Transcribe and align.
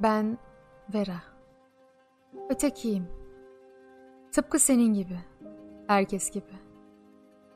Ben 0.00 0.38
Vera. 0.94 1.22
Ötekiyim. 2.50 3.06
Tıpkı 4.32 4.58
senin 4.58 4.94
gibi. 4.94 5.18
Herkes 5.86 6.30
gibi. 6.30 6.54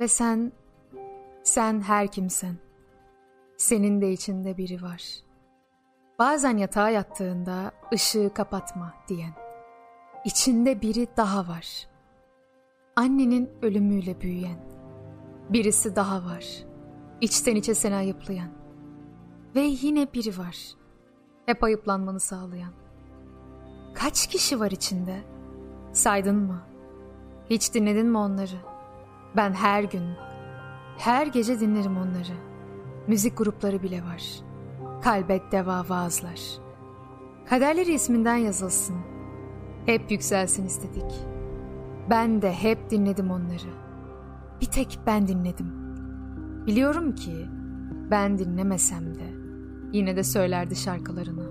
Ve 0.00 0.08
sen, 0.08 0.52
sen 1.42 1.80
her 1.80 2.08
kimsen. 2.08 2.56
Senin 3.56 4.00
de 4.00 4.12
içinde 4.12 4.56
biri 4.56 4.82
var. 4.82 5.02
Bazen 6.18 6.56
yatağa 6.56 6.90
yattığında 6.90 7.72
ışığı 7.92 8.30
kapatma 8.34 8.94
diyen. 9.08 9.32
İçinde 10.24 10.80
biri 10.80 11.06
daha 11.16 11.48
var. 11.48 11.88
Annenin 12.96 13.50
ölümüyle 13.62 14.20
büyüyen. 14.20 14.58
Birisi 15.48 15.96
daha 15.96 16.24
var. 16.24 16.44
İçten 17.20 17.56
içe 17.56 17.74
seni 17.74 17.94
ayıplayan. 17.94 18.50
Ve 19.54 19.60
yine 19.60 20.12
biri 20.14 20.38
var. 20.38 20.79
Hep 21.50 21.64
ayıplanmanı 21.64 22.20
sağlayan. 22.20 22.72
Kaç 23.94 24.26
kişi 24.26 24.60
var 24.60 24.70
içinde? 24.70 25.20
Saydın 25.92 26.36
mı? 26.36 26.62
Hiç 27.50 27.74
dinledin 27.74 28.06
mi 28.06 28.18
onları? 28.18 28.56
Ben 29.36 29.52
her 29.52 29.84
gün, 29.84 30.02
her 30.98 31.26
gece 31.26 31.60
dinlerim 31.60 31.96
onları. 31.96 32.36
Müzik 33.06 33.38
grupları 33.38 33.82
bile 33.82 34.02
var. 34.02 34.22
Kalbet 35.02 35.52
deva 35.52 35.84
vaazlar. 35.88 36.40
Kaderleri 37.46 37.92
isminden 37.92 38.36
yazılsın. 38.36 38.96
Hep 39.86 40.10
yükselsin 40.10 40.66
istedik. 40.66 41.12
Ben 42.10 42.42
de 42.42 42.52
hep 42.52 42.90
dinledim 42.90 43.30
onları. 43.30 43.70
Bir 44.60 44.66
tek 44.66 44.98
ben 45.06 45.28
dinledim. 45.28 45.72
Biliyorum 46.66 47.14
ki 47.14 47.46
ben 48.10 48.38
dinlemesem 48.38 49.14
de 49.14 49.39
yine 49.92 50.16
de 50.16 50.24
söylerdi 50.24 50.76
şarkılarını. 50.76 51.50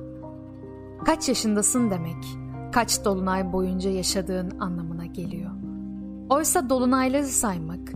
Kaç 1.06 1.30
yaşındasın 1.30 1.92
demek, 1.92 2.26
kaç 2.72 3.06
dolunay 3.06 3.54
boyunca 3.54 3.90
yaşadığın 3.90 4.60
anlamına 4.60 5.06
geliyor. 5.06 5.52
Oysa 6.30 6.70
dolunayları 6.70 7.28
saymak, 7.28 7.92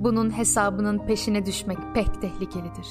bunun 0.00 0.38
hesabının 0.38 0.98
peşine 0.98 1.46
düşmek 1.46 1.78
pek 1.94 2.20
tehlikelidir. 2.20 2.88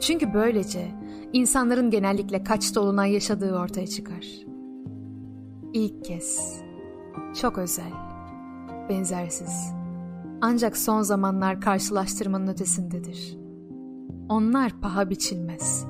Çünkü 0.00 0.34
böylece 0.34 0.90
insanların 1.32 1.90
genellikle 1.90 2.44
kaç 2.44 2.74
dolunay 2.74 3.12
yaşadığı 3.12 3.58
ortaya 3.58 3.86
çıkar. 3.86 4.24
İlk 5.72 6.04
kez, 6.04 6.60
çok 7.40 7.58
özel, 7.58 7.92
benzersiz, 8.88 9.72
ancak 10.40 10.76
son 10.76 11.02
zamanlar 11.02 11.60
karşılaştırmanın 11.60 12.46
ötesindedir. 12.46 13.38
Onlar 14.28 14.80
paha 14.80 15.10
biçilmez. 15.10 15.86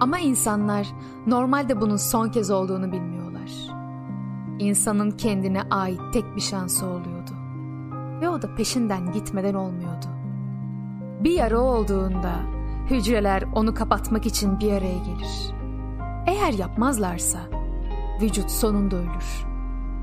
Ama 0.00 0.18
insanlar 0.18 0.86
normalde 1.26 1.80
bunun 1.80 1.96
son 1.96 2.28
kez 2.28 2.50
olduğunu 2.50 2.92
bilmiyorlar. 2.92 3.50
İnsanın 4.58 5.10
kendine 5.10 5.62
ait 5.62 6.00
tek 6.12 6.36
bir 6.36 6.40
şansı 6.40 6.86
oluyordu. 6.86 7.30
Ve 8.20 8.28
o 8.28 8.42
da 8.42 8.54
peşinden 8.54 9.12
gitmeden 9.12 9.54
olmuyordu. 9.54 10.06
Bir 11.24 11.30
yara 11.30 11.60
olduğunda 11.60 12.32
hücreler 12.90 13.44
onu 13.54 13.74
kapatmak 13.74 14.26
için 14.26 14.60
bir 14.60 14.72
araya 14.72 14.98
gelir. 14.98 15.54
Eğer 16.26 16.52
yapmazlarsa 16.52 17.38
vücut 18.20 18.50
sonunda 18.50 18.96
ölür. 18.96 19.46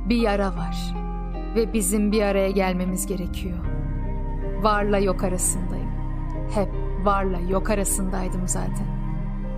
Bir 0.10 0.16
yara 0.16 0.56
var 0.56 0.96
ve 1.56 1.74
bizim 1.74 2.12
bir 2.12 2.22
araya 2.22 2.52
gelmemiz 2.52 3.08
gerekiyor. 3.08 3.58
Varla 4.62 4.98
yok 4.98 5.24
arasındayım. 5.24 5.92
Hep 6.56 6.70
varla 7.04 7.40
yok 7.40 7.70
arasındaydım 7.70 8.48
zaten. 8.48 9.01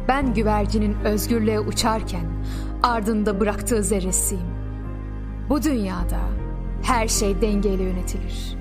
Ben 0.07 0.33
güvercinin 0.33 0.95
özgürlüğe 1.03 1.59
uçarken 1.59 2.25
ardında 2.83 3.39
bıraktığı 3.39 3.83
zerresiyim. 3.83 4.47
Bu 5.49 5.63
dünyada 5.63 6.19
her 6.83 7.07
şey 7.07 7.41
dengeyle 7.41 7.83
yönetilir. 7.83 8.57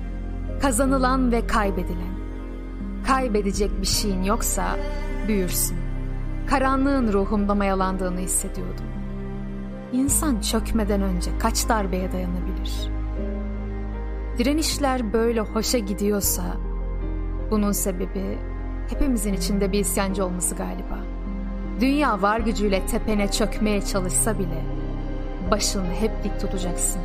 Kazanılan 0.61 1.31
ve 1.31 1.47
kaybedilen. 1.47 2.13
Kaybedecek 3.07 3.81
bir 3.81 3.87
şeyin 3.87 4.23
yoksa 4.23 4.77
büyürsün. 5.27 5.77
Karanlığın 6.47 7.13
ruhumda 7.13 7.55
mayalandığını 7.55 8.19
hissediyordum. 8.19 8.85
İnsan 9.93 10.41
çökmeden 10.41 11.01
önce 11.01 11.31
kaç 11.39 11.69
darbeye 11.69 12.11
dayanabilir? 12.11 12.89
Direnişler 14.37 15.13
böyle 15.13 15.41
hoşa 15.41 15.77
gidiyorsa 15.77 16.43
bunun 17.51 17.71
sebebi 17.71 18.37
hepimizin 18.89 19.33
içinde 19.33 19.71
bir 19.71 19.79
isyancı 19.79 20.25
olması 20.25 20.55
galiba. 20.55 21.12
Dünya 21.81 22.21
var 22.21 22.39
gücüyle 22.39 22.85
tepene 22.85 23.31
çökmeye 23.31 23.81
çalışsa 23.81 24.39
bile 24.39 24.63
başını 25.51 25.93
hep 25.93 26.23
dik 26.23 26.39
tutacaksın. 26.39 27.01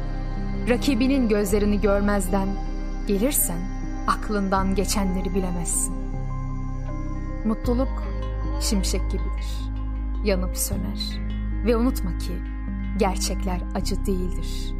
Rakibinin 0.68 1.28
gözlerini 1.28 1.80
görmezden 1.80 2.48
gelirsen 3.06 3.58
aklından 4.06 4.74
geçenleri 4.74 5.34
bilemezsin. 5.34 5.94
Mutluluk 7.44 8.02
şimşek 8.60 9.10
gibidir. 9.10 9.70
Yanıp 10.24 10.56
söner. 10.56 11.20
Ve 11.66 11.76
unutma 11.76 12.18
ki 12.18 12.32
gerçekler 12.96 13.60
acı 13.74 14.06
değildir. 14.06 14.74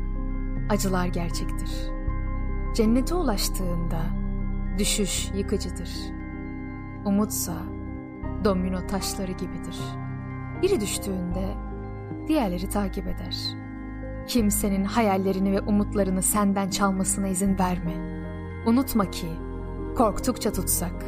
Acılar 0.70 1.06
gerçektir. 1.06 1.70
Cennete 2.76 3.15
ulaştığında 3.15 4.00
düşüş 4.78 5.31
yıkıcıdır. 5.34 5.91
Umutsa 7.05 7.55
domino 8.44 8.87
taşları 8.87 9.32
gibidir. 9.32 9.78
Biri 10.62 10.81
düştüğünde 10.81 11.54
diğerleri 12.28 12.69
takip 12.69 13.06
eder. 13.06 13.37
Kimsenin 14.26 14.84
hayallerini 14.84 15.53
ve 15.53 15.60
umutlarını 15.60 16.22
senden 16.22 16.71
çalmasına 16.71 17.28
izin 17.28 17.59
verme. 17.59 18.19
Unutma 18.66 19.10
ki 19.10 19.28
korktukça 19.97 20.53
tutsak, 20.53 21.04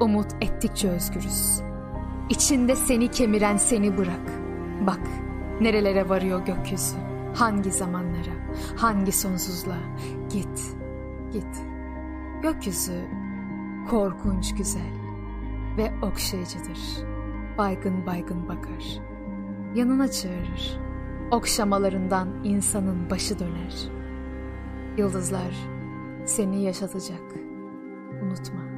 umut 0.00 0.32
ettikçe 0.40 0.88
özgürüz. 0.90 1.60
İçinde 2.28 2.76
seni 2.76 3.10
kemiren 3.10 3.56
seni 3.56 3.96
bırak. 3.96 4.30
Bak 4.86 5.00
nerelere 5.60 6.08
varıyor 6.08 6.44
gökyüzü. 6.44 6.96
Hangi 7.34 7.70
zamanlara, 7.70 8.34
hangi 8.76 9.12
sonsuzluğa. 9.12 9.76
Git, 10.32 10.76
git. 11.32 11.62
Gökyüzü 12.42 13.04
korkunç 13.90 14.54
güzel 14.54 14.99
ve 15.76 15.92
okşayıcıdır. 16.02 16.78
Baygın 17.58 18.06
baygın 18.06 18.48
bakar. 18.48 19.00
Yanına 19.74 20.10
çağırır. 20.10 20.80
Okşamalarından 21.30 22.28
insanın 22.44 23.10
başı 23.10 23.38
döner. 23.38 23.74
Yıldızlar 24.98 25.54
seni 26.24 26.62
yaşatacak. 26.62 27.22
Unutma. 28.22 28.69